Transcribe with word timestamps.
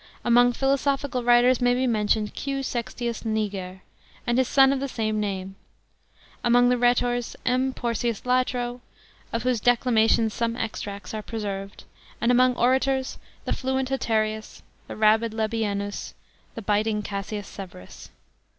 Among 0.25 0.51
philosophical 0.51 1.23
writers 1.23 1.61
may 1.61 1.75
be 1.75 1.85
mentioned 1.85 2.33
Q 2.33 2.63
Sextius 2.63 3.23
Niger, 3.23 3.83
and 4.25 4.39
his 4.39 4.47
son 4.47 4.73
of 4.73 4.79
the 4.79 4.87
same 4.87 5.19
name; 5.19 5.55
among 6.43 6.69
the 6.69 6.77
rhetors 6.79 7.35
M. 7.45 7.71
Porcius 7.71 8.21
Latro, 8.25 8.81
of 9.31 9.43
whose 9.43 9.61
declamations 9.61 10.33
some 10.33 10.55
extracts 10.55 11.13
are 11.13 11.21
preserved; 11.21 11.83
and 12.19 12.31
among 12.31 12.55
orators, 12.55 13.19
the 13.45 13.53
fluent 13.53 13.89
Haterius, 13.89 14.63
the 14.87 14.95
rabid 14.95 15.33
Labienus,t 15.35 16.15
the 16.55 16.63
biting 16.63 17.03
Cassius 17.03 17.45
Severus. 17.47 18.09